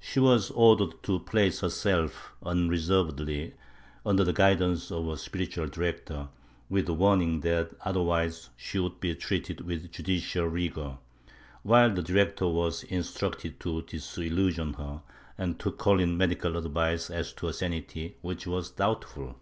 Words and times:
She 0.00 0.18
was 0.18 0.50
ordered 0.50 1.00
to 1.04 1.20
place 1.20 1.60
herself 1.60 2.32
unreservedly 2.42 3.54
under 4.04 4.24
the 4.24 4.32
guidance 4.32 4.90
of 4.90 5.06
a 5.06 5.16
spiritual 5.16 5.68
director, 5.68 6.26
with 6.68 6.86
the 6.86 6.92
warning 6.92 7.38
that 7.42 7.70
otherwise 7.84 8.50
she 8.56 8.80
would 8.80 8.98
be 8.98 9.14
treated 9.14 9.60
with 9.60 9.92
judicial 9.92 10.46
rigor, 10.46 10.98
while 11.62 11.94
the 11.94 12.02
director 12.02 12.48
was 12.48 12.82
instructed 12.82 13.60
to 13.60 13.82
disillusion 13.82 14.72
her, 14.74 15.02
and 15.38 15.60
to 15.60 15.70
call 15.70 16.00
in 16.00 16.16
medical 16.16 16.56
advice 16.56 17.08
as 17.08 17.32
to 17.34 17.46
her 17.46 17.52
sanity, 17.52 18.16
which 18.22 18.44
was 18.44 18.70
doubtful. 18.72 19.36